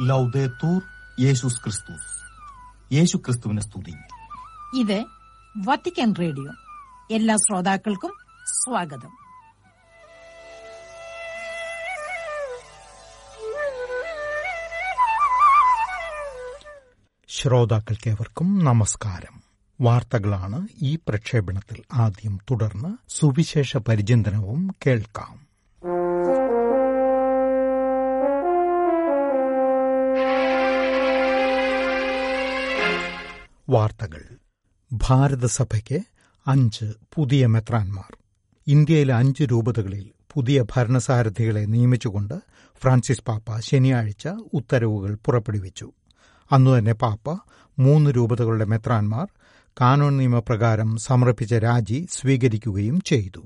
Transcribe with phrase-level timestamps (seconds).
[0.00, 0.82] ലൗദേത്തൂർ
[1.20, 2.18] യേശുസ് ക്രിസ്തുസ്
[2.94, 3.94] യേശു ക്രിസ്തുവിനെ സ്തുതി
[4.78, 5.04] ഇത്
[5.56, 6.52] വത്തിക്കാൻ റേഡിയോ.
[7.10, 8.12] എല്ലാ ശ്രോതാക്കൾക്കും
[8.44, 9.16] സ്വാഗതം.
[17.28, 19.42] ശ്രോതാക്കൾക്കേവർക്കും നമസ്കാരം.
[19.80, 25.47] വാർത്തകളാണ് ഈ പ്രക്ഷേപണത്തിൽ ആദ്യം തുടർന്ന് സുവിശേഷ പരിചിന്തനവും കേൾക്കാം.
[33.68, 34.22] വാർത്തകൾ.
[34.92, 36.00] ഭാരതസഭയ്ക്ക്
[36.46, 38.16] അഞ്ച് പുതിയ മെത്രാൻമാർ.
[38.66, 42.34] ഇന്ത്യയിലെ അഞ്ച് രൂപതകളിൽ പുതിയ ഭരണസാരഥികളെ നിയമിച്ചുകൊണ്ട്
[42.82, 45.92] ഫ്രാൻസിസ് പാപ്പ ശനിയാഴ്ച ഉത്തരവുകൾ പുറപ്പെടുവിച്ചു.
[46.52, 47.38] അന്നുതന്നെ പാപ്പ
[47.78, 49.28] മൂന്ന് രൂപതകളുടെ മെത്രാൻമാർ
[49.80, 53.42] കാനോൺ നിയമപ്രകാരം സമർപ്പിച്ച രാജി സ്വീകരിക്കുകയും ചെയ്തു.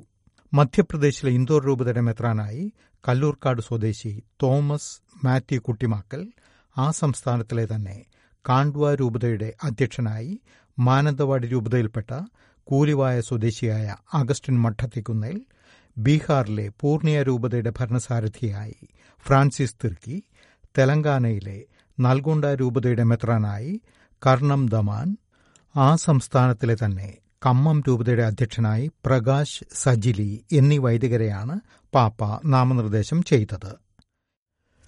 [0.54, 2.72] മധ്യപ്രദേശിലെ ഇന്തോർ രൂപതയുടെ മെത്രാനായി
[3.08, 6.32] കല്ലൂർക്കാട് സ്വദേശി തോമസ് മാത്യു കുട്ടിമാക്കൽ
[6.78, 8.04] ആ സംസ്ഥാനത്തിലെ തന്നെ
[8.44, 10.32] കാണ്ട്വ രൂപതയുടെ അധ്യക്ഷനായി
[10.78, 12.10] മാനന്തവാടി രൂപതയിൽപ്പെട്ട
[12.66, 15.38] കൂലിവായ സ്വദേശിയായ അഗസ്റ്റിൻ മഠത്തിക്കുന്നേൽ
[15.96, 18.78] ബീഹാറിലെ പൂർണിയ രൂപതയുടെ ഭരണസാരഥിയായി
[19.26, 20.16] ഫ്രാൻസിസ് തിർക്കി
[20.78, 21.58] തെലങ്കാനയിലെ
[21.98, 23.72] നൽഗൊണ്ട രൂപതയുടെ മെത്രാനായി
[24.22, 25.08] കർണം ദമാൻ
[25.76, 27.10] ആ സംസ്ഥാനത്തിലെ തന്നെ
[27.46, 31.54] കമ്മം രൂപതയുടെ അധ്യക്ഷനായി പ്രകാശ് സജിലി എന്നീ വൈദികരെയാണ്
[31.92, 33.72] പാപ്പ നാമനിർദ്ദേശം ചെയ്തത്.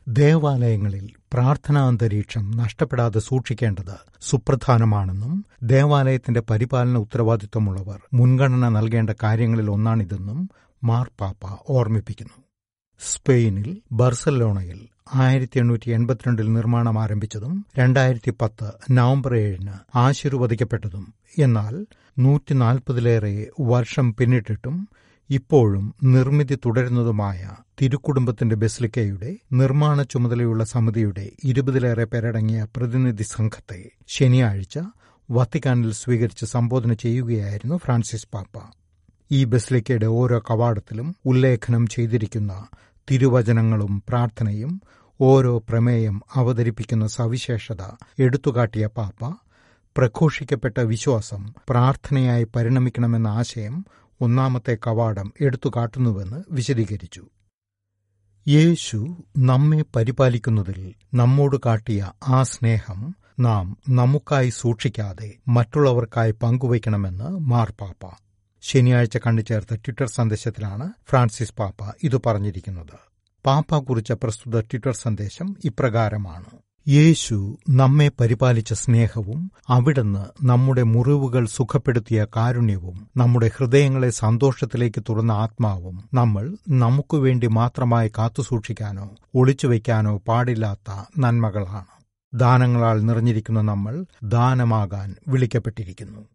[0.07, 5.33] ദേവാലയങ്ങളിൽ പ്രാർത്ഥനാന്തരീക്ഷം നഷ്ടപ്പെടാതെ സൂക്ഷിക്കേണ്ടത് സുപ്രധാനമാണെന്നും
[5.63, 10.39] ദേവാലയത്തിന്റെ പരിപാലന ഉത്തരവാദിത്വമുള്ളവർ മുൻഗണന നൽകേണ്ട കാര്യങ്ങളിൽ ഒന്നാണിതെന്നും
[10.83, 12.37] മാർപ്പാപ്പ ഓർമ്മിപ്പിക്കുന്നു.
[13.01, 14.81] സ്പെയിനിൽ ബർസലോണയിൽ
[15.15, 21.05] ആയിരത്തി എണ്ണൂറ്റി എൺപത്തിരണ്ടിൽ നിർമ്മാണം ആരംഭിച്ചതും രണ്ടായിരത്തി പത്ത് നവംബർ ഏഴിന് ആശീർവദിക്കപ്പെട്ടതും
[21.39, 21.75] എന്നാൽ
[22.19, 23.35] നൂറ്റിനാൽപ്പതിലേറെ
[23.69, 24.77] വർഷം പിന്നിട്ടിട്ടും
[25.31, 27.41] ഇപ്പോഴും നിർമ്മിതി തുടരുന്നതുമായ
[27.81, 34.77] തിരുക്കുടുംബത്തിന്റെ ബെസ്ലിക്കയുടെ നിർമ്മാണ ചുമതലയുള്ള സമിതിയുടെ ഇരുപതിലേറെ പേരടങ്ങിയ പ്രതിനിധി സംഘത്തെ ശനിയാഴ്ച
[35.29, 38.57] വത്തിക്കാനിൽ സ്വീകരിച്ച് സംബോധന ചെയ്യുകയായിരുന്നു ഫ്രാൻസിസ് പാപ്പ.
[39.31, 42.53] ഈ ബെസ്ലിക്കയുടെ ഓരോ കവാടത്തിലും ഉല്ലേഖനം ചെയ്തിരിക്കുന്ന
[43.09, 44.73] തിരുവചനങ്ങളും പ്രാർത്ഥനയും
[45.21, 47.83] ഓരോ പ്രമേയം അവതരിപ്പിക്കുന്ന സവിശേഷത
[48.19, 49.23] എടുത്തുകാട്ടിയ പാപ്പ
[49.97, 53.75] പ്രഘോഷിക്കപ്പെട്ട വിശ്വാസം പ്രാർത്ഥനയായി പരിണമിക്കണമെന്ന ആശയം
[54.21, 57.27] ഒന്നാമത്തെ കവാടം എടുത്തുകാട്ടുന്നുവെന്ന് വിശദീകരിച്ചു.
[58.49, 68.11] യേശു നമ്മെ പരിപാലിക്കുന്നതിൽ നമ്മോട് കാട്ടിയ ആ സ്നേഹം നാം നമുക്കായി സൂക്ഷിക്കാതെ മറ്റുള്ളവർക്കായി പങ്കുവയ്ക്കണമെന്ന് മാർപ്പാപ്പ
[68.63, 72.99] ശനിയാഴ്ച കണ്ടുചേർത്ത ട്വിറ്റർ സന്ദേശത്തിലാണ് ഫ്രാൻസിസ് പാപ്പ ഇത് പറഞ്ഞിരിക്കുന്നത്.
[73.47, 76.59] പാപ്പ കുറിച്ച പ്രസ്തുത ട്വിറ്റർ സന്ദേശം ഇപ്രകാരമാണ്.
[76.89, 86.57] യേശു നമ്മെ പരിപാലിച്ച സ്നേഹവും അവിടുന്ന് നമ്മുടെ മുറിവുകൾ സുഖപ്പെടുത്തിയ കാരുണ്യവും നമ്മുടെ ഹൃദയങ്ങളെ സന്തോഷത്തിലേക്ക് തുറന്ന ആത്മാവും നമ്മൾ
[86.69, 91.87] നമുക്കുവേണ്ടി മാത്രമായി കാത്തുസൂക്ഷിക്കാനോ ഒളിച്ചുവെക്കാനോ പാടില്ലാത്ത നന്മകളാണ്.
[92.35, 96.34] ദാനങ്ങളാൽ നിറഞ്ഞിരിക്കുന്ന നമ്മൾ ദാനമാകാൻ വിളിക്കപ്പെട്ടിരിക്കുന്നു.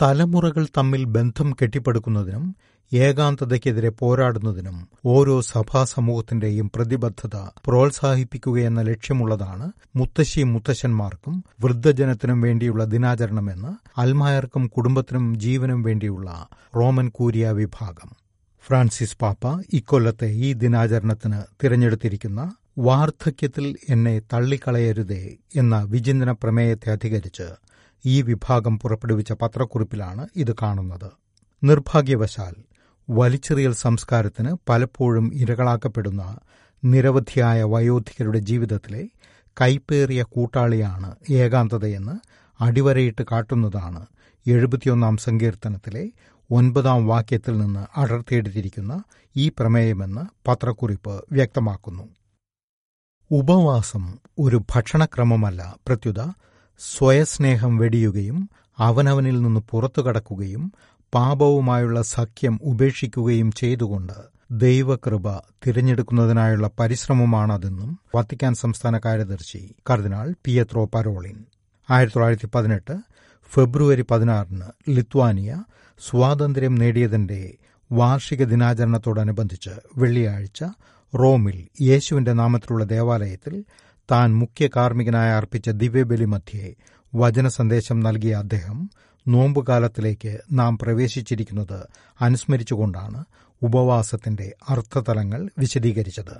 [0.00, 2.44] തലമുറകൾ തമ്മിൽ ബന്ധം കെട്ടിപ്പടുക്കുന്നതിനും
[2.92, 7.36] ഏകാന്തതയ്ക്കെതിരെ പോരാടുന്നതിനും ഓരോ സഭാ സമൂഹത്തിന്റെയും പ്രതിബദ്ധത
[7.66, 16.28] പ്രോത്സാഹിപ്പിക്കുകയെന്ന ലക്ഷ്യമുള്ളതാണ് മുത്തശ്ശിയും മുത്തശ്ശന്മാർക്കും വൃദ്ധജനത്തിനും വേണ്ടിയുള്ള ദിനാചരണമെന്ന് അൽമായർക്കും കുടുംബത്തിനും ജീവനും വേണ്ടിയുള്ള
[16.76, 18.10] റോമൻ കൂരിയ വിഭാഗം.
[18.66, 25.22] ഫ്രാൻസിസ് പാപ്പ ഇക്കൊല്ലത്തെ ഈ ദിനാചരണത്തിന് തിരഞ്ഞെടുത്തിരിക്കുന്ന വാർദ്ധക്യത്തിൽ എന്നെ തള്ളിക്കളയരുതേ
[25.56, 27.46] എന്ന വിചിന്തന പ്രമേയത്തെ അധികരിച്ച്
[28.04, 31.10] ഈ വിഭാഗം പുറപ്പെടുവിച്ച പത്രക്കുറിപ്പിലാണ് ഇത് കാണുന്നത്.
[31.64, 32.54] നിർഭാഗ്യവശാൽ
[33.10, 36.38] വലിച്ചെറിയൽ സംസ്കാരത്തിന് പലപ്പോഴും ഇരകളാക്കപ്പെടുന്ന
[36.84, 39.08] നിരവധിയായ വയോധികരുടെ ജീവിതത്തിലെ
[39.60, 42.14] കൈപ്പേറിയ കൂട്ടാളിയാണ് ഏകാന്തതയെന്ന്
[42.60, 44.06] അടിവരയിട്ട് കാട്ടുന്നതാണ്
[44.46, 46.10] എഴുപത്തിയൊന്നാം സങ്കീർത്തനത്തിലെ
[46.50, 49.04] ഒൻപതാം വാക്യത്തിൽ നിന്ന് അടർത്തിയെടുത്തിരിക്കുന്ന
[49.36, 52.08] ഈ പ്രമേയമെന്ന് പത്രക്കുറിപ്പ് വ്യക്തമാക്കുന്നു.
[53.30, 56.20] ഉപവാസം ഒരു ഭക്ഷണക്രമമല്ല പ്രത്യുത
[56.80, 58.38] സ്വയസ്നേഹം വെടിയുകയും
[58.78, 60.64] അവനവനിൽ നിന്ന് പുറത്തു കടക്കുകയും
[61.12, 64.16] പാപവുമായുള്ള സഖ്യം ഉപേക്ഷിക്കുകയും ചെയ്തുകൊണ്ട്
[64.56, 65.28] ദൈവകൃപ
[65.66, 71.38] തിരഞ്ഞെടുക്കുന്നതിനായുള്ള പരിശ്രമമാണതെന്നും വത്തിക്കാൻ സംസ്ഥാന കാര്യദർശി കർദിനാൾ പിയത്രോ പരോളിൻ.
[71.88, 72.94] ആയിരത്തി തൊള്ളായിരത്തി പതിനെട്ട്
[73.52, 75.50] ഫെബ്രുവരി പതിനാറിന് ലിത്വാനിയ
[76.00, 77.40] സ്വാതന്ത്ര്യം നേടിയതിന്റെ
[77.90, 80.60] വാർഷിക ദിനാചരണത്തോടനുബന്ധിച്ച് വെള്ളിയാഴ്ച
[81.12, 83.54] റോമിൽ യേശുവിന്റെ നാമത്തിലുള്ള ദേവാലയത്തിൽ
[84.10, 86.74] താൻ മുഖ്യ കാർമ്മികനായി അർപ്പിച്ച ദിവ്യബലി മധ്യേ
[87.14, 88.90] വചന സന്ദേശം നൽകിയ അദ്ദേഹം
[89.28, 91.86] നോമ്പുകാലത്തിലേക്ക് നാം പ്രവേശിച്ചിരിക്കുന്നത്
[92.20, 93.24] അനുസ്മരിച്ചുകൊണ്ടാണ്
[93.62, 96.36] ഉപവാസത്തിന്റെ അർത്ഥതലങ്ങൾ വിശദീകരിച്ചത്.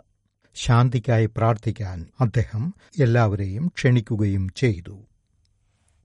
[0.55, 4.97] ശാന്തിക്കായി പ്രാർത്ഥിക്കാൻ അദ്ദേഹം എല്ലാവരെയും ക്ഷണിക്കുകയും ചെയ്തു.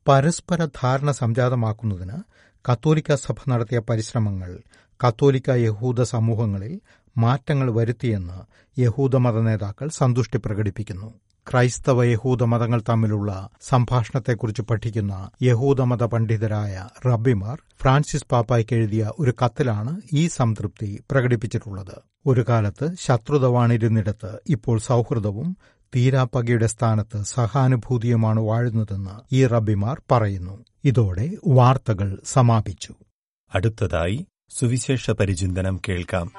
[0.08, 2.18] പരസ്പര ധാരണ സംജാതമാക്കുന്നതിന്
[2.66, 4.52] കത്തോലിക്ക സഭ നടത്തിയ പരിശ്രമങ്ങൾ
[5.00, 6.81] കത്തോലിക്ക യഹൂദ സമൂഹങ്ങളിൽ
[7.18, 8.40] മാറ്റങ്ങൾ വരുത്തിയെന്ന്
[8.80, 11.13] യഹൂദമത നേതാക്കൾ സന്തുഷ്ടി പ്രകടിപ്പിക്കുന്നു.
[11.50, 20.28] ക്രൈസ്തവ യഹൂദ മതങ്ങൾ തമ്മിലുള്ള സംഭാഷണത്തെക്കുറിച്ച് പഠിക്കുന്ന യഹൂദമത പണ്ഡിതരായ റബ്ബിമാർ ഫ്രാൻസിസ് പാപ്പായ്ക്ക് എഴുതിയ ഒരു കത്തിലാണ് ഈ
[20.28, 22.02] സംതൃപ്തി പ്രകടിപ്പിച്ചിട്ടുള്ളത്.
[22.26, 25.58] ഒരു കാലത്ത് ശത്രുത വാണിരുന്നിടത്ത് ഇപ്പോൾ സൗഹൃദവും
[25.96, 30.66] തീരാപ്പകയുടെ സ്ഥാനത്ത് സഹാനുഭൂതിയുമാണ് വാഴുന്നതെന്ന് ഈ റബ്ബിമാർ പറയുന്നു.
[30.84, 32.94] ഇതോടെ വാർത്തകൾ സമാപിച്ചു.
[33.56, 36.32] അടുത്തതായി സുവിശേഷ പരിചിന്തനം കേൾക്കാം.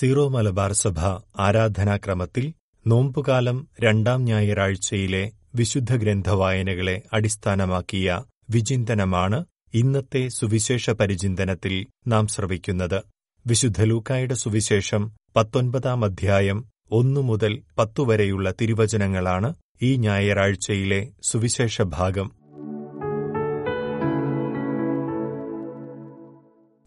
[0.00, 0.98] സീറോ മലബാർ സഭ
[1.38, 2.54] ആരാധനാക്രമത്തിൽ
[2.86, 13.02] നോമ്പുകാലം രണ്ടാം ഞായറാഴ്ചയിലെ വിശുദ്ധ ഗ്രന്ഥ വായനകളെ അടിസ്ഥാനമാക്കിയ വിചിന്തനമാണ് ഇന്നത്തെ സുവിശേഷ പരിചിന്തനത്തിൽ നാം ശ്രവിക്കുന്നത്.
[13.46, 22.32] വിശുദ്ധ ലൂക്കായുടെ സുവിശേഷം പത്തൊൻപതാം അധ്യായം ഒന്നു മുതൽ പത്തു വരെയുള്ള തിരുവചനങ്ങളാണ് ഈ ഞായറാഴ്ചയിലെ സുവിശേഷ ഭാഗം.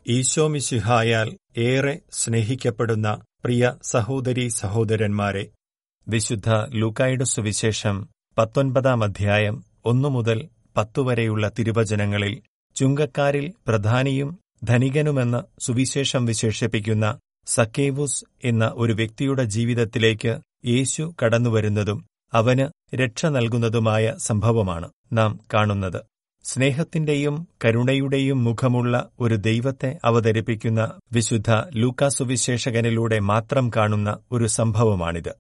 [0.08, 3.08] ഈശോമിശിഹായാൽ ഏറെ സ്നേഹിക്കപ്പെടുന്ന
[3.46, 5.44] പ്രിയ സഹോദരീ സഹോദരന്മാരെ
[6.08, 7.98] വിശുദ്ധ ലൂക്കായുടെ സുവിശേഷം
[8.38, 9.56] പത്തൊൻപതാം അധ്യായം
[9.86, 10.40] ഒന്നു മുതൽ
[10.78, 12.34] പത്തുവരെയുള്ള തിരുവചനങ്ങളിൽ
[12.76, 14.30] ചുങ്കക്കാരിൽ പ്രധാനിയും
[14.64, 17.06] ധനികനുമെന്ന് സുവിശേഷം വിശേഷിപ്പിക്കുന്ന
[17.48, 20.34] സക്കേവുസ് എന്ന ഒരു വ്യക്തിയുടെ ജീവിതത്തിലേക്ക്
[20.66, 22.00] യേശു കടന്നുവരുന്നതും
[22.34, 22.66] അവന്
[22.96, 26.00] രക്ഷ നൽകുന്നതുമായ സംഭവമാണ് നാം കാണുന്നത്.
[26.44, 35.36] സ്നേഹത്തിന്റെയും കരുണയുടെയും മുഖമുള്ള ഒരു ദൈവത്തെ അവതരിപ്പിക്കുന്ന വിശുദ്ധ ലൂക്കാസുവിശേഷകനിലൂടെ മാത്രം കാണുന്ന ഒരു സംഭവമാണിത്.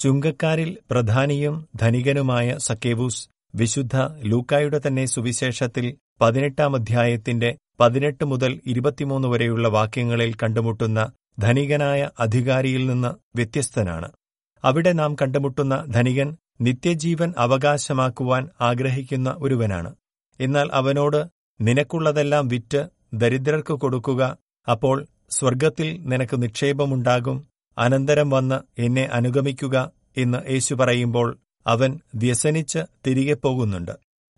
[0.00, 10.34] ചുങ്കക്കാരിൽ പ്രധാനിയും ധനികനുമായ സക്കേവൂസ് വിശുദ്ധ ലൂക്കായുടെ തന്നെ സുവിശേഷത്തിൽ പതിനെട്ടാം അധ്യായത്തിന്റെ പതിനെട്ട് മുതൽ ഇരുപത്തിമൂന്ന് വരെയുള്ള വാക്യങ്ങളിൽ
[10.34, 14.08] കണ്ടുമുട്ടുന്ന ധനികനായ അധികാരിയിൽ നിന്ന് വ്യത്യസ്തനാണ്.
[14.64, 19.94] അവിടെ നാം കണ്ടുമുട്ടുന്ന ധനികൻ നിത്യജീവൻ അവകാശമാക്കുവാൻ ആഗ്രഹിക്കുന്ന ഒരുവനാണ്.
[20.40, 21.26] എന്നാൽ അവനോട്
[21.60, 24.38] നിനക്കുള്ളതെല്ലാം വിറ്റ് ദരിദ്രർക്ക് കൊടുക്കുക
[24.70, 27.48] അപ്പോൾ സ്വർഗത്തിൽ നിനക്ക് നിക്ഷേപമുണ്ടാകും
[27.78, 33.92] അനന്തരം വന്ന് എന്നെ അനുഗമിക്കുക എന്ന് യേശു പറയുമ്പോൾ അവൻ വ്യസനിച്ച് തിരികെ പോകുന്നുണ്ട്.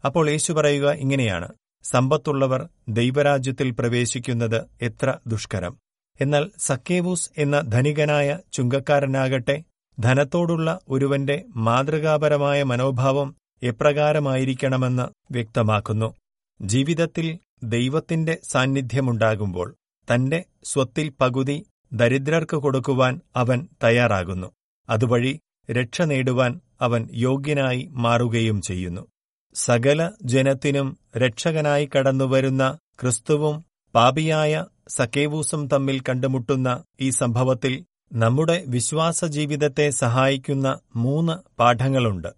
[0.04, 1.48] അപ്പോൾ യേശു പറയുക ഇങ്ങനെയാണ്
[1.84, 5.76] സമ്പത്തുള്ളവർ ദൈവരാജ്യത്തിൽ പ്രവേശിക്കുന്നത് എത്ര ദുഷ്കരം.
[6.20, 9.64] എന്നാൽ സക്കേവൂസ് എന്ന ധനികനായ ചുങ്കക്കാരനാകട്ടെ
[9.98, 16.14] ധനത്തോടുള്ള ഒരുവന്റെ മാതൃകാപരമായ മനോഭാവം എപ്രകാരമായിരിക്കണമെന്ന് വ്യക്തമാക്കുന്നു.
[16.61, 19.75] ജീവിതത്തിൽ ദൈവത്തിന്റെ സാന്നിധ്യമുണ്ടാകുമ്പോൾ
[20.14, 24.47] തന്റെ സ്വത്തിൽ പകുതി ദരിദ്രർക്ക് കൊടുക്കുവാൻ അവൻ തയ്യാറാകുന്നു.
[24.91, 29.06] അതുവഴി രക്ഷ നേടുവാൻ അവൻ യോഗ്യനായി മാറുകയും ചെയ്യുന്നു.
[29.55, 33.64] സകല ജനത്തിനും രക്ഷകനായി കടന്നുവരുന്ന ക്രിസ്തുവും
[33.94, 42.29] പാപിയായ സക്കേവൂസും തമ്മിൽ കണ്ടുമുട്ടുന്ന ഈ സംഭവത്തിൽ നമ്മുടെ വിശ്വാസ ജീവിതത്തെ സഹായിക്കുന്ന മൂന്ന് പാഠങ്ങളുണ്ട്.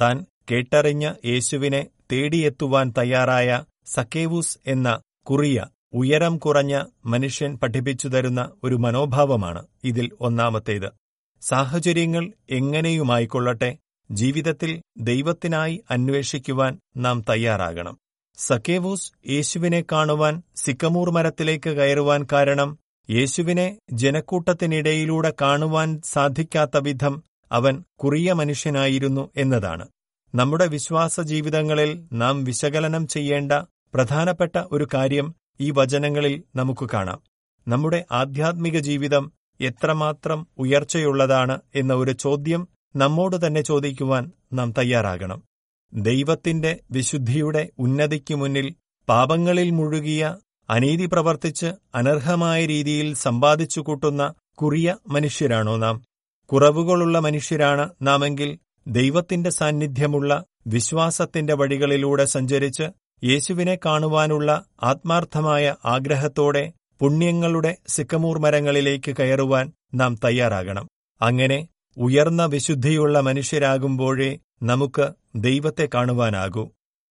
[0.00, 9.66] താൻ കേട്ടറിഞ്ഞ യേശുവിനെ തേടിയെത്തുവാൻ തയ്യാറായ സക്കേവൂസ് എന്ന കുറിയ ഉയരം കുറഞ്ഞ മനുഷ്യൻ പഠിപ്പിച്ചു തരുന്ന ഒരു മനോഭാവമാണ്
[9.84, 10.88] ഇതിൽ ഒന്നാമത്തേത്.
[11.42, 13.76] സാഹചര്യങ്ങൾ എങ്ങനെയുമായിക്കൊള്ളട്ടെ
[14.10, 17.98] ജീവിതത്തിൽ ദൈവത്തിനായി അന്വേഷിക്കുവാൻ നാം തയ്യാറാകണം.
[18.36, 22.78] സക്കേവൂസ് യേശുവിനെ കാണുവാൻ സിക്കമൂർ മരത്തിലേക്ക് കയറുവാൻ കാരണം
[23.10, 29.86] യേശുവിനെ ജനക്കൂട്ടത്തിനിടയിലൂടെ കാണുവാൻ സാധിക്കാത്ത വിധം അവൻ കുറിയ മനുഷ്യനായിരുന്നു എന്നതാണ്.
[30.34, 33.52] നമ്മുടെ വിശ്വാസ ജീവിതങ്ങളിൽ നാം വിശകലനം ചെയ്യേണ്ട
[33.94, 37.20] പ്രധാനപ്പെട്ട ഒരു കാര്യം ഈ വചനങ്ങളിൽ നമുക്ക് കാണാം.
[37.68, 45.42] നമ്മുടെ ആധ്യാത്മിക ജീവിതം എത്രമാത്രം ഉയർച്ചയുള്ളതാണ് എന്ന ഒരു ചോദ്യം നമ്മോട് തന്നെ ചോദിക്കുവാൻ നാം തയ്യാറാകണം.
[45.92, 48.74] ദൈവത്തിന്റെ വിശുദ്ധിയുടെ ഉന്നതിക്ക് മുന്നിൽ
[49.08, 50.36] പാപങ്ങളിൽ മുഴുകിയ
[50.70, 56.04] അനീതി പ്രവർത്തിച്ച് അനർഹമായ രീതിയിൽ സമ്പാദിച്ചു കൂട്ടുന്ന കുറിയ മനുഷ്യരാണോ നാം?
[56.52, 62.82] കുറവുകളുള്ള മനുഷ്യരാണ് നാമെങ്കിൽ ദൈവത്തിന്റെ സാന്നിധ്യമുള്ള വിശ്വാസത്തിന്റെ വഴികളിലൂടെ സഞ്ചരിച്ച്
[63.24, 70.88] യേശുവിനെ കാണുവാനുള്ള ആത്മാർത്ഥമായ ആഗ്രഹത്തോടെ പുണ്യങ്ങളുടെ സിക്കമൂർ മരങ്ങളിലേക്ക് കയറുവാൻ നാം തയ്യാറാകണം.
[71.22, 76.70] അങ്ങനെ ഉയർന്ന വിശുദ്ധിയുള്ള മനുഷ്യരാകുമ്പോഴേ നമുക്ക് ദൈവത്തെ കാണുവാനാകൂ.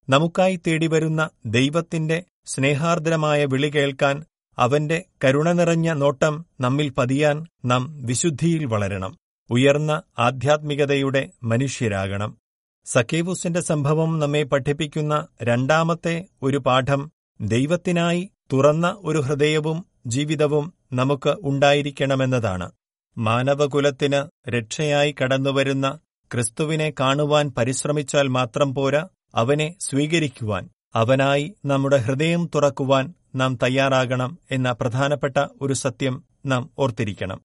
[0.09, 4.25] നമുക്കായി തേടിവരുന്ന ദൈവത്തിന്റെ സ്നേഹാർദ്രമായ വിളി കേൾക്കാൻ
[4.57, 9.17] അവന്റെ കരുണ നിറഞ്ഞ നോട്ടം നമ്മിൽ പതിയാൻ നാം വിശുദ്ധിയിൽ വളരണം.
[9.49, 12.37] ഉയർന്ന ആധ്യാത്മികതയുടെ മനുഷ്യരാകണം.
[12.85, 22.71] സക്കേവൂസിന്റെ സംഭവം നമ്മെ പഠിപ്പിക്കുന്ന രണ്ടാമത്തെ ഒരു പാഠം ദൈവത്തിനായി തുറന്ന ഒരു ഹൃദയവും ജീവിതവും നമുക്ക് ഉണ്ടായിരിക്കണമെന്നതാണ്.
[23.17, 25.99] മാനവകുലത്തിന് രക്ഷയായി കടന്നുവരുന്ന
[26.33, 35.45] ക്രിസ്തുവിനെ കാണുവാൻ പരിശ്രമിച്ചാൽ മാത്രം പോരാ അവനെ സ്വീകരിക്കുവാൻ അവനായി നമ്മുടെ ഹൃദയം തുറക്കുവാൻ നാം തയ്യാറാകണം എന്ന പ്രധാനപ്പെട്ട
[35.61, 37.41] ഒരു സത്യം നാം ഓർത്തിരിക്കണം.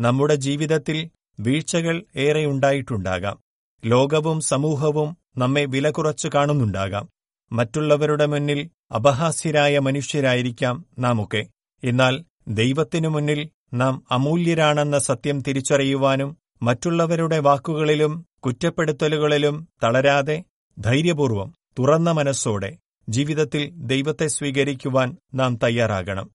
[0.00, 3.38] നമ്മുടെ ജീവിതത്തിൽ വീഴ്ചകൾ ഏറെ ഏറെയുണ്ടായിട്ടുണ്ടാകാം
[3.84, 7.08] ലോകവും സമൂഹവും നമ്മെ വില കുറച്ചു കാണുന്നുണ്ടാകാം.
[7.52, 11.46] മറ്റുള്ളവരുടെ മുന്നിൽ അപഹാസ്യരായ മനുഷ്യരായിരിക്കാം നാമൊക്കെ.
[11.84, 20.44] എന്നാൽ ദൈവത്തിനു മുന്നിൽ നാം അമൂല്യരാണെന്ന സത്യം തിരിച്ചറിയുവാനും മറ്റുള്ളവരുടെ വാക്കുകളിലും കുറ്റപ്പെടുത്തലുകളിലും തളരാതെ
[20.78, 22.76] ധൈര്യപൂർവം തുറന്ന മനസ്സോടെ
[23.08, 26.30] ജീവിതത്തിൽ ദൈവത്തെ സ്വീകരിക്കുവാൻ നാം തയ്യാറാകണം.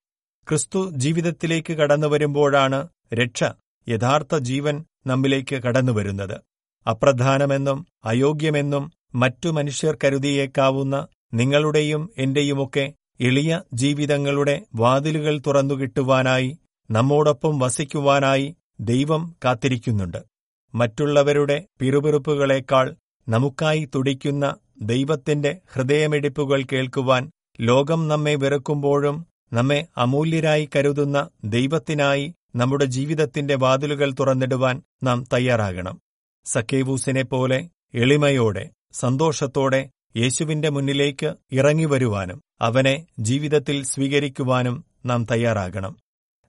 [0.49, 3.43] ക്രിസ്തു ജീവിതത്തിലേക്ക് കടന്നു കടന്നുവരുമ്പോഴാണ് രക്ഷ
[3.89, 6.37] യഥാർത്ഥ ജീവൻ നമ്മിലേക്ക് കടന്നുവരുന്നത്.
[6.85, 8.83] അപ്രധാനമെന്നും അയോഗ്യമെന്നും
[9.15, 10.95] മറ്റു മനുഷ്യർ കരുതിയേക്കാവുന്ന
[11.33, 12.85] നിങ്ങളുടെയും എന്റെയുമൊക്കെ
[13.19, 16.49] എളിയ ജീവിതങ്ങളുടെ വാതിലുകൾ തുറന്നുകിട്ടുവാനായി
[16.89, 18.47] നമ്മോടൊപ്പം വസിക്കുവാനായി
[18.79, 20.19] ദൈവം കാത്തിരിക്കുന്നുണ്ട്.
[20.73, 22.85] മറ്റുള്ളവരുടെ പിറുപിറുപ്പുകളേക്കാൾ
[23.27, 24.45] നമുക്കായി തുടിക്കുന്ന
[24.81, 27.23] ദൈവത്തിന്റെ ഹൃദയമിടിപ്പുകൾ കേൾക്കുവാൻ
[27.61, 29.15] ലോകം നമ്മെ വെറുക്കുമ്പോഴും
[29.53, 35.99] നമ്മെ അമൂല്യരായി കരുതുന്ന ദൈവത്തിനായി നമ്മുടെ ജീവിതത്തിന്റെ വാതിലുകൾ തുറന്നിടുവാൻ നാം തയ്യാറാകണം.
[36.45, 45.97] സക്കേവൂസിനെ പോലെ എളിമയോടെ സന്തോഷത്തോടെ യേശുവിന്റെ മുന്നിലേക്ക് ഇറങ്ങി വരുവാനും അവനെ ജീവിതത്തിൽ സ്വീകരിക്കുവാനും നാം തയ്യാറാകണം.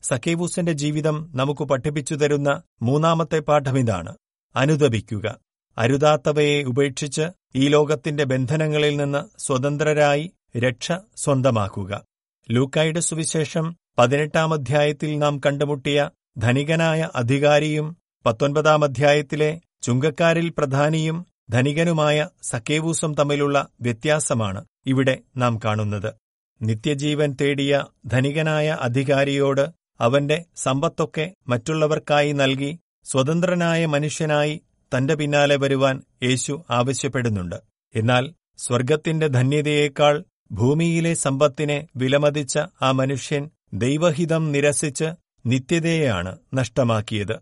[0.03, 4.17] സക്കേവൂസിന്റെ ജീവിതം നമുക്ക് പഠിപ്പിച്ചു തരുന്ന മൂന്നാമത്തെ പാഠമിതാണ്
[4.57, 5.39] അനുദപിക്കുക.
[5.79, 7.23] അരുതാത്തവയെ ഉപേക്ഷിച്ച്
[7.55, 12.05] ഈ ലോകത്തിന്റെ ബന്ധനങ്ങളിൽ നിന്ന് സ്വതന്ത്രരായി രക്ഷ സ്വന്തമാക്കുക.
[12.51, 23.69] ലൂക്കായുടെ സുവിശേഷം പതിനെട്ടാം അധ്യായത്തിൽ നാം കണ്ടുമുട്ടിയ ധനികനായ അധികാരിയും പത്തൊൻപതാം അധ്യായത്തിലെ ചുങ്കക്കാരിൽ പ്രധാനിയും ധനികനുമായ സക്കേവൂസും തമ്മിലുള്ള
[23.81, 26.15] വ്യത്യാസമാണ് ഇവിടെ നാം കാണുന്നത്.
[26.61, 27.73] നിത്യജീവൻ തേടിയ
[28.07, 29.65] ധനികനായ അധികാരിയോട്
[30.01, 34.55] അവന്റെ സമ്പത്തൊക്കെ മറ്റുള്ളവർക്കായി നൽകി സ്വതന്ത്രനായ മനുഷ്യനായി
[34.93, 37.59] തന്റെ പിന്നാലെ വരുവാൻ യേശു ആവശ്യപ്പെടുന്നുണ്ട്.
[37.95, 38.25] എന്നാൽ
[38.59, 45.05] സ്വർഗത്തിന്റെ ധന്യതയേക്കാൾ ഭൂമിയിലെ സമ്പത്തിനെ വിലമതിച്ച ആ മനുഷ്യൻ ദൈവഹിതം നിരസിച്ച്
[45.47, 47.37] നിത്യതയെയാണ് നഷ്ടമാക്കിയത്.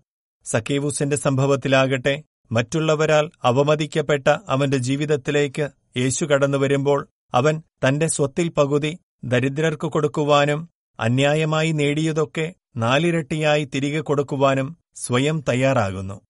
[0.45, 10.69] സക്കേവൂസിന്റെ സംഭവത്തിലാകട്ടെ മറ്റുള്ളവരാൽ അവമതിക്കപ്പെട്ട അവന്റെ ജീവിതത്തിലേക്ക് യേശു കടന്നു വരുമ്പോൾ അവൻ തന്റെ സ്വത്തിൽ പകുതി ദരിദ്രർക്ക് കൊടുക്കുവാനും
[11.01, 16.21] അന്യായമായി നേടിയതൊക്കെ നാലിരട്ടിയായി തിരികെ കൊടുക്കുവാനും സ്വയം തയ്യാറാകുന്നു.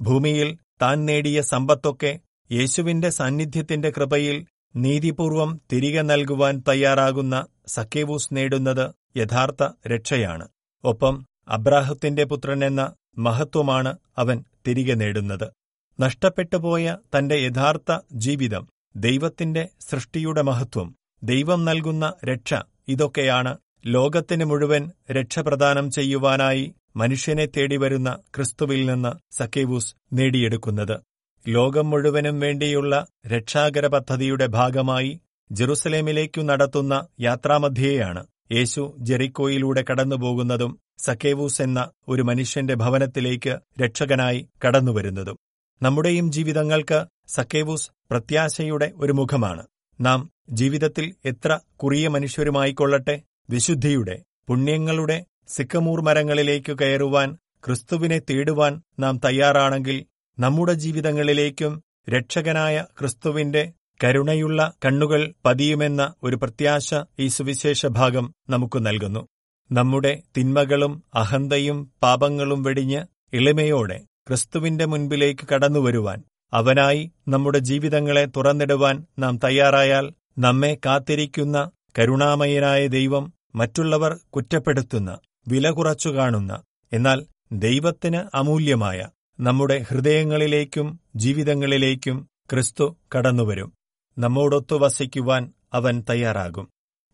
[0.00, 2.12] ഭൂമിയിൽ താൻ നേടിയ സമ്പത്തൊക്കെ
[2.52, 4.36] യേശുവിന്റെ സാന്നിധ്യത്തിന്റെ കൃപയിൽ
[4.76, 10.48] നീതിപൂർവം തിരികെ നൽകുവാൻ തയ്യാറാകുന്ന സക്കേവൂസ് നേടുന്നത് യഥാർത്ഥ രക്ഷയാണ്.
[10.84, 15.52] ഒപ്പം അബ്രാഹത്തിന്റെ പുത്രനെന്ന മഹത്വമാണ് അവൻ തിരികെ നേടുന്നത്.
[16.00, 22.54] നഷ്ടപ്പെട്ടുപോയ തന്റെ യഥാർത്ഥ ജീവിതം ദൈവത്തിന്റെ സൃഷ്ടിയുടെ മഹത്വം ദൈവം നൽകുന്ന രക്ഷ
[22.88, 31.13] ഇതൊക്കെയാണ് ലോകത്തിന് മുഴുവൻ രക്ഷപ്രദാനം ചെയ്യുവാനായി മനുഷ്യനെ തേടിവരുന്ന ക്രിസ്തുവിൽ നിന്ന് സക്കേവൂസ് നേടിയെടുക്കുന്നത്.
[31.46, 35.20] ലോകം മുഴുവനും വേണ്ടിയുള്ള രക്ഷാകര പദ്ധതിയുടെ ഭാഗമായി
[35.50, 45.36] ജെറുസലേമിലേക്കു നടത്തുന്ന യാത്രാമധ്യേയാണ് യേശു ജെറിക്കോയിലൂടെ കടന്നുപോകുന്നതും സക്കേവൂസ് എന്ന ഒരു മനുഷ്യന്റെ ഭവനത്തിലേക്ക് രക്ഷകനായി കടന്നുവരുന്നതും.
[45.82, 49.66] നമ്മുടെയും ജീവിതങ്ങൾക്ക് സക്കേവൂസ് പ്രത്യാശയുടെ ഒരു മുഖമാണ്.
[50.00, 60.06] നാം ജീവിതത്തിൽ എത്ര കുറിയ മനുഷ്യരുമായിക്കൊള്ളട്ടെ വിശുദ്ധിയുടെ പുണ്യങ്ങളുടെ സിക്കമൂർ മരങ്ങളിലേക്കു കയറുവാൻ ക്രിസ്തുവിനെ തേടുവാൻ നാം തയ്യാറാണെങ്കിൽ
[60.38, 61.72] നമ്മുടെ ജീവിതങ്ങളിലേക്കും
[62.08, 63.62] രക്ഷകനായ ക്രിസ്തുവിന്റെ
[64.00, 66.88] കരുണയുള്ള കണ്ണുകൾ പതിയുമെന്ന ഒരു പ്രത്യാശ
[67.18, 69.22] ഈ സുവിശേഷ ഭാഗം നമുക്ക് നൽകുന്നു.
[69.70, 73.00] നമ്മുടെ തിന്മകളും അഹന്തയും പാപങ്ങളും വെടിഞ്ഞ്
[73.32, 73.98] എളിമയോടെ
[74.28, 76.18] ക്രിസ്തുവിന്റെ മുൻപിലേക്ക് കടന്നുവരുവാൻ
[76.52, 80.06] അവനായി നമ്മുടെ ജീവിതങ്ങളെ തുറന്നിടുവാൻ നാം തയ്യാറായാൽ
[80.38, 81.56] നമ്മെ കാത്തിരിക്കുന്ന
[81.98, 83.24] കരുണാമയനായ ദൈവം
[83.56, 85.10] മറ്റുള്ളവർ കുറ്റപ്പെടുത്തുന്ന
[85.48, 86.52] വില കുറച്ചു കാണുന്ന
[86.92, 87.18] എന്നാൽ
[87.58, 88.98] ദൈവത്തിന് അമൂല്യമായ
[89.38, 92.16] നമ്മുടെ ഹൃദയങ്ങളിലേക്കും ജീവിതങ്ങളിലേക്കും
[92.50, 93.68] ക്രിസ്തു കടന്നുവരും.
[94.16, 95.42] നമ്മോടൊത്തു വസിക്കുവാൻ
[95.74, 96.66] അവൻ തയ്യാറാകും.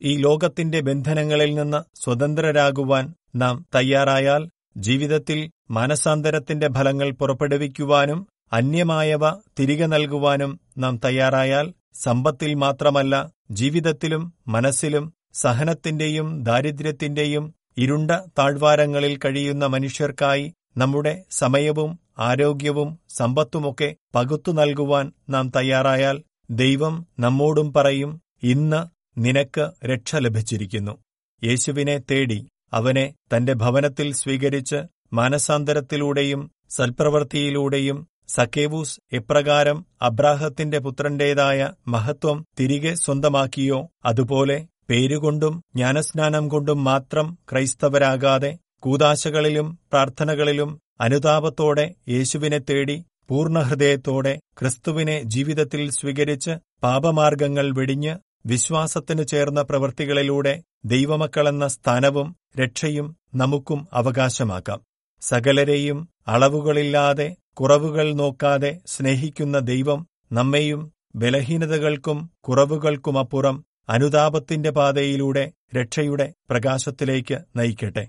[0.03, 4.43] ഈ ലോകത്തിന്റെ ബന്ധനങ്ങളിൽ നിന്ന് സ്വതന്ത്രരാകുവാൻ നാം തയ്യാറായാൽ
[4.77, 5.39] ജീവിതത്തിൽ
[5.71, 8.21] മാനസാന്തരത്തിന്റെ ഫലങ്ങൾ പുറപ്പെടുവിക്കുവാനും
[8.53, 9.25] അന്യമായവ
[9.59, 13.15] തിരികെ നൽകുവാനും നാം തയ്യാറായാൽ സമ്പത്തിൽ മാത്രമല്ല
[13.51, 17.45] ജീവിതത്തിലും മനസ്സിലും സഹനത്തിന്റെയും ദാരിദ്ര്യത്തിന്റെയും
[17.79, 20.47] ഇരുണ്ട താഴ്വാരങ്ങളിൽ കഴിയുന്ന മനുഷ്യർക്കായി
[20.77, 26.17] നമ്മുടെ സമയവും ആരോഗ്യവും സമ്പത്തുമൊക്കെ പകുത്തു നൽകുവാൻ നാം തയ്യാറായാൽ
[26.55, 28.11] ദൈവം നമ്മോടും പറയും
[28.43, 28.81] ഇന്ന്
[29.19, 30.95] നിനക്ക് രക്ഷ ലഭിച്ചിരിക്കുന്നു.
[31.43, 32.39] യേശുവിനെ തേടി
[32.73, 34.79] അവനെ തന്റെ ഭവനത്തിൽ സ്വീകരിച്ച്
[35.13, 37.99] മാനസാന്തരത്തിലൂടെയും സൽപ്രവൃത്തിയിലൂടെയും
[38.29, 44.59] സക്കേവൂസ് എപ്രകാരം അബ്രാഹത്തിന്റെ പുത്രന്റേതായ മഹത്വം തിരികെ സ്വന്തമാക്കിയോ അതുപോലെ
[44.91, 50.71] പേരുകൊണ്ടും ജ്ഞാനസ്നാനം കൊണ്ടും മാത്രം ക്രൈസ്തവരാകാതെ കൂതാശകളിലും പ്രാർത്ഥനകളിലും
[51.01, 52.97] അനുതാപത്തോടെ യേശുവിനെ തേടി
[53.29, 58.13] പൂർണഹൃദയത്തോടെ ക്രിസ്തുവിനെ ജീവിതത്തിൽ സ്വീകരിച്ച് പാപമാർഗങ്ങൾ വെടിഞ്ഞ്
[58.47, 62.29] വിശ്വാസത്തിനു ചേർന്ന പ്രവൃത്തികളിലൂടെ ദൈവമക്കളെന്ന സ്ഥാനവും
[62.61, 64.81] രക്ഷയും നമുക്കും അവകാശമാക്കാം.
[65.23, 67.29] സകലരെയും അളവുകളില്ലാതെ
[67.61, 70.01] കുറവുകൾ നോക്കാതെ സ്നേഹിക്കുന്ന ദൈവം
[70.33, 70.81] നമ്മെയും
[71.17, 72.19] ബലഹീനതകൾക്കും
[72.49, 73.57] കുറവുകൾക്കുമപ്പുറം
[73.89, 75.45] അനുതാപത്തിന്റെ പാതയിലൂടെ
[75.77, 78.05] രക്ഷയുടെ പ്രകാശത്തിലേക്ക് നയിക്കട്ടെ.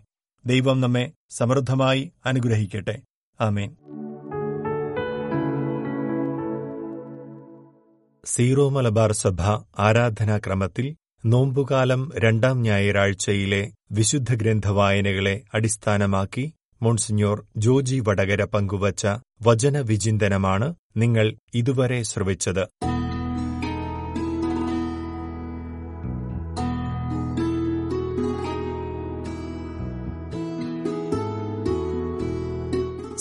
[0.45, 3.01] ദൈവം നമ്മെ സമൃദ്ധമായി അനുഗ്രഹിക്കട്ടെ.
[3.41, 3.75] ആമേൻ.
[8.25, 9.41] സീറോ മലബാർ സഭ
[9.79, 10.95] ആരാധനാക്രമത്തിൽ
[11.25, 19.07] നോമ്പുകാലം രണ്ടാം ഞായറാഴ്ചയിലെ വിശുദ്ധ ഗ്രന്ഥ വായനകളെ അടിസ്ഥാനമാക്കി മോൺസിഞ്ഞോർ ജോജി വടകര പങ്കുവച്ച
[19.41, 22.67] വചനവിചിന്തനമാണ് നിങ്ങൾ ഇതുവരെ ശ്രവിച്ചത്.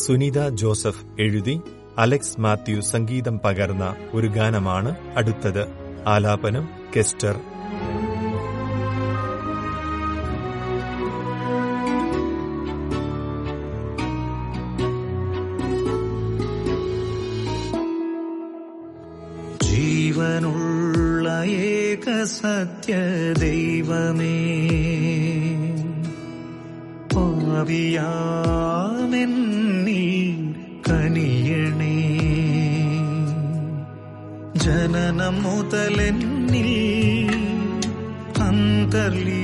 [0.07, 1.61] സുനിത ജോസഫ് എഴുതി
[1.99, 5.65] അലക്സ് മാത്യു സംഗീതം പകർന്ന ഒരു ഗാനമാണ് അടുത്തത്.
[6.07, 7.37] ആലാപനം കെസ്റ്റർ.
[34.61, 36.71] ജനനം മുതലെന്നിൽ
[38.43, 39.41] അന്തർലീനമാം.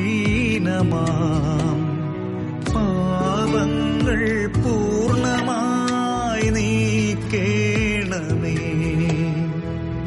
[2.74, 8.56] പാപങ്ങൾ പൂർണമായി നീക്കേണമേ.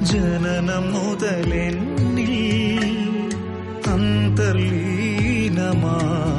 [0.02, 2.36] ജനനം മുതലെന്നിൽ
[3.90, 6.39] അന്തർലീനമാം.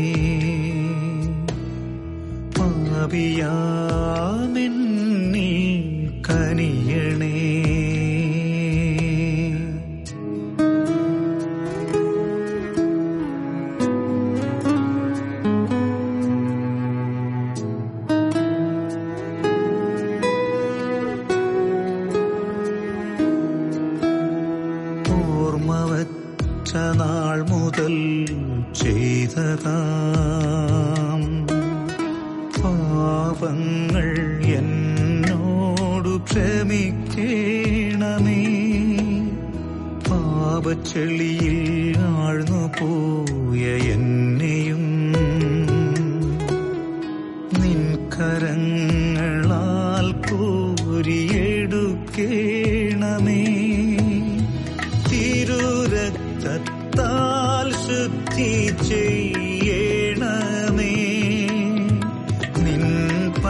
[27.06, 28.26] നാൾ മുതൽ
[28.74, 31.48] ചെയ്തതാം.
[32.64, 34.16] പാപങ്ങൾ
[34.46, 38.42] എന്നോടു ക്ഷമിക്കേണമേ.
[40.10, 44.85] പാപച്ചെളിയിൽ ആഴ്ന്നു പോയ എന്നെയും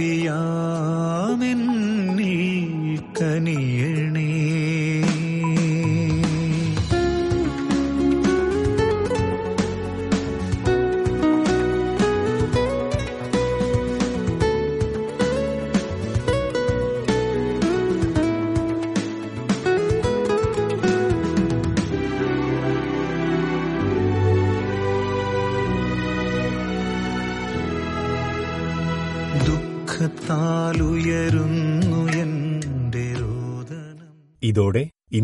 [0.00, 0.49] Rabbi,